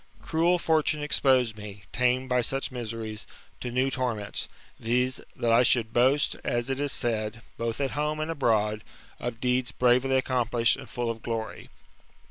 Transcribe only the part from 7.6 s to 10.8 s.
at home and abroad, of deeds bravely accomplished,